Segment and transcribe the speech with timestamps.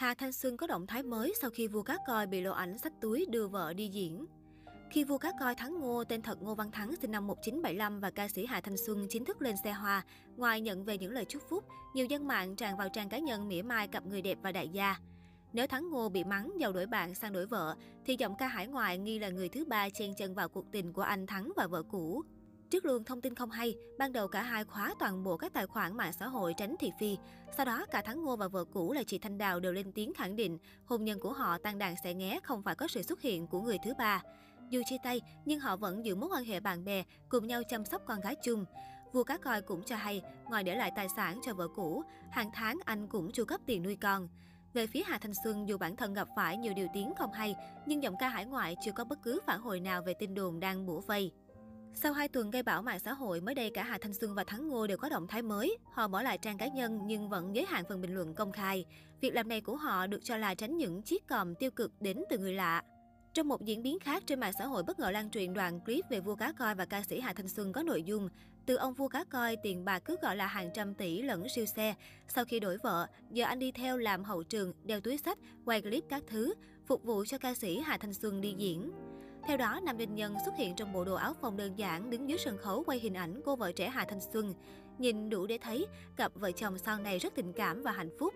[0.00, 2.78] Hà Thanh Xuân có động thái mới sau khi vua cá coi bị lộ ảnh
[2.78, 4.26] sách túi đưa vợ đi diễn.
[4.90, 8.10] Khi vua cá coi Thắng Ngô, tên thật Ngô Văn Thắng sinh năm 1975 và
[8.10, 10.04] ca sĩ Hà Thanh Xuân chính thức lên xe hoa,
[10.36, 13.48] ngoài nhận về những lời chúc phúc, nhiều dân mạng tràn vào trang cá nhân
[13.48, 14.96] mỉa mai cặp người đẹp và đại gia.
[15.52, 18.66] Nếu Thắng Ngô bị mắng giàu đổi bạn sang đổi vợ, thì giọng ca hải
[18.66, 21.66] ngoại nghi là người thứ ba chen chân vào cuộc tình của anh Thắng và
[21.66, 22.22] vợ cũ.
[22.70, 25.66] Trước luôn thông tin không hay, ban đầu cả hai khóa toàn bộ các tài
[25.66, 27.16] khoản mạng xã hội tránh thị phi.
[27.56, 30.14] Sau đó, cả Thắng Ngô và vợ cũ là chị Thanh Đào đều lên tiếng
[30.14, 33.20] khẳng định hôn nhân của họ tan đàn sẽ nghé không phải có sự xuất
[33.20, 34.22] hiện của người thứ ba.
[34.70, 37.84] Dù chia tay, nhưng họ vẫn giữ mối quan hệ bạn bè, cùng nhau chăm
[37.84, 38.64] sóc con gái chung.
[39.12, 42.50] Vua cá coi cũng cho hay, ngoài để lại tài sản cho vợ cũ, hàng
[42.54, 44.28] tháng anh cũng chu cấp tiền nuôi con.
[44.72, 47.54] Về phía Hà Thanh Xuân, dù bản thân gặp phải nhiều điều tiếng không hay,
[47.86, 50.60] nhưng giọng ca hải ngoại chưa có bất cứ phản hồi nào về tin đồn
[50.60, 51.32] đang bủa vây.
[51.94, 54.44] Sau 2 tuần gây bão mạng xã hội, mới đây cả Hà Thanh Xuân và
[54.44, 55.78] Thắng Ngô đều có động thái mới.
[55.92, 58.84] Họ bỏ lại trang cá nhân nhưng vẫn giới hạn phần bình luận công khai.
[59.20, 62.22] Việc làm này của họ được cho là tránh những chiếc còm tiêu cực đến
[62.30, 62.82] từ người lạ.
[63.34, 66.04] Trong một diễn biến khác, trên mạng xã hội bất ngờ lan truyền đoạn clip
[66.10, 68.28] về vua cá coi và ca sĩ Hà Thanh Xuân có nội dung
[68.66, 71.66] từ ông vua cá coi tiền bạc cứ gọi là hàng trăm tỷ lẫn siêu
[71.66, 71.94] xe.
[72.28, 75.82] Sau khi đổi vợ, giờ anh đi theo làm hậu trường, đeo túi sách, quay
[75.82, 76.54] clip các thứ,
[76.86, 78.90] phục vụ cho ca sĩ Hà Thanh Xuân đi diễn.
[79.50, 82.28] Theo đó, nam doanh nhân xuất hiện trong bộ đồ áo phông đơn giản đứng
[82.28, 84.54] dưới sân khấu quay hình ảnh cô vợ trẻ Hà Thanh Xuân.
[84.98, 88.34] Nhìn đủ để thấy cặp vợ chồng sau này rất tình cảm và hạnh phúc.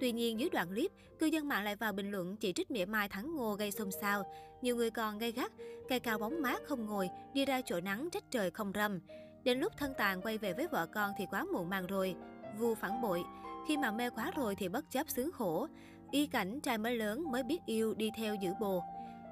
[0.00, 2.84] Tuy nhiên, dưới đoạn clip, cư dân mạng lại vào bình luận chỉ trích mỉa
[2.84, 4.22] mai thắng ngô gây xôn xao.
[4.62, 5.52] Nhiều người còn gây gắt,
[5.88, 9.00] cây cao bóng mát không ngồi, đi ra chỗ nắng trách trời không râm.
[9.44, 12.14] Đến lúc thân tàn quay về với vợ con thì quá muộn màng rồi.
[12.58, 13.24] Vu phản bội,
[13.68, 15.66] khi mà mê quá rồi thì bất chấp sướng khổ.
[16.10, 18.82] Y cảnh trai mới lớn mới biết yêu đi theo giữ bồ.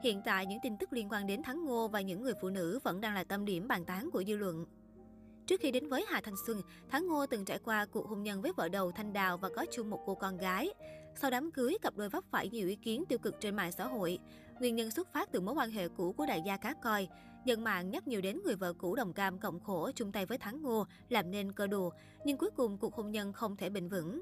[0.03, 2.79] Hiện tại, những tin tức liên quan đến Thắng Ngô và những người phụ nữ
[2.83, 4.67] vẫn đang là tâm điểm bàn tán của dư luận.
[5.47, 8.43] Trước khi đến với Hà Thanh Xuân, Thắng Ngô từng trải qua cuộc hôn nhân
[8.43, 10.69] với vợ đầu Thanh Đào và có chung một cô con gái.
[11.21, 13.87] Sau đám cưới, cặp đôi vấp phải nhiều ý kiến tiêu cực trên mạng xã
[13.87, 14.19] hội.
[14.61, 17.09] Nguyên nhân xuất phát từ mối quan hệ cũ của đại gia cá coi.
[17.45, 20.39] Dân mạng nhắc nhiều đến người vợ cũ đồng cam cộng khổ chung tay với
[20.39, 21.93] Thắng Ngô làm nên cơ đồ,
[22.25, 24.21] nhưng cuối cùng cuộc hôn nhân không thể bền vững.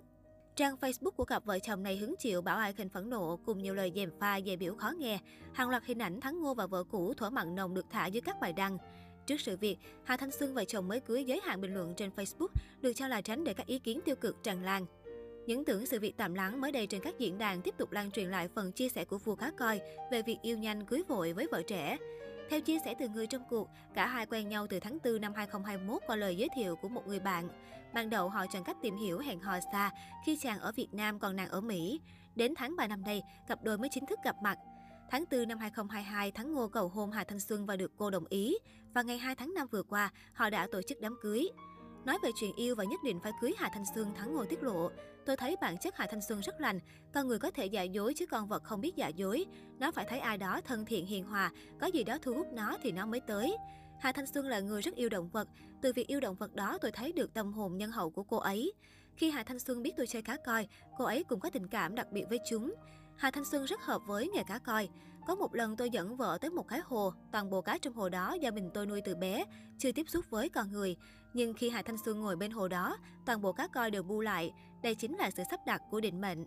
[0.56, 3.62] Trang Facebook của cặp vợ chồng này hứng chịu bảo ai khinh phẫn nộ cùng
[3.62, 5.19] nhiều lời dèm pha dè biểu khó nghe.
[5.53, 8.21] Hàng loạt hình ảnh Thắng Ngô và vợ cũ thỏa mặn nồng được thả dưới
[8.21, 8.78] các bài đăng.
[9.27, 12.11] Trước sự việc, Hà Thanh Xuân và chồng mới cưới giới hạn bình luận trên
[12.16, 12.49] Facebook
[12.81, 14.87] được cho là tránh để các ý kiến tiêu cực tràn lan.
[15.47, 18.11] Những tưởng sự việc tạm lắng mới đây trên các diễn đàn tiếp tục lan
[18.11, 19.81] truyền lại phần chia sẻ của vua cá coi
[20.11, 21.97] về việc yêu nhanh cưới vội với vợ trẻ.
[22.50, 25.34] Theo chia sẻ từ người trong cuộc, cả hai quen nhau từ tháng 4 năm
[25.34, 27.49] 2021 qua lời giới thiệu của một người bạn.
[27.94, 29.91] Ban đầu họ chọn cách tìm hiểu hẹn hò xa
[30.27, 32.00] khi chàng ở Việt Nam còn nàng ở Mỹ.
[32.34, 34.59] Đến tháng 3 năm nay, cặp đôi mới chính thức gặp mặt.
[35.11, 38.25] Tháng 4 năm 2022, Thắng Ngô cầu hôn Hà Thanh Xuân và được cô đồng
[38.28, 38.55] ý.
[38.94, 41.49] Và ngày 2 tháng 5 vừa qua, họ đã tổ chức đám cưới.
[42.05, 44.62] Nói về chuyện yêu và nhất định phải cưới Hà Thanh Xuân, Thắng Ngô tiết
[44.62, 44.91] lộ.
[45.27, 46.81] Tôi thấy bản chất Hà Thanh Xuân rất lành.
[47.15, 49.44] Con người có thể giả dối chứ con vật không biết giả dối.
[49.78, 52.77] Nó phải thấy ai đó thân thiện hiền hòa, có gì đó thu hút nó
[52.83, 53.56] thì nó mới tới.
[54.00, 55.49] Hà Thanh Xuân là người rất yêu động vật.
[55.83, 58.37] Từ việc yêu động vật đó tôi thấy được tâm hồn nhân hậu của cô
[58.37, 58.72] ấy.
[59.17, 60.67] Khi Hà Thanh Xuân biết tôi chơi cá coi,
[60.99, 62.75] cô ấy cũng có tình cảm đặc biệt với chúng.
[63.17, 64.88] Hà Thanh Xuân rất hợp với nghề cá coi.
[65.27, 68.09] Có một lần tôi dẫn vợ tới một cái hồ, toàn bộ cá trong hồ
[68.09, 69.44] đó do mình tôi nuôi từ bé,
[69.78, 70.97] chưa tiếp xúc với con người.
[71.34, 72.96] Nhưng khi Hà Thanh Xuân ngồi bên hồ đó,
[73.26, 74.52] toàn bộ cá coi đều bu lại.
[74.82, 76.46] Đây chính là sự sắp đặt của định mệnh.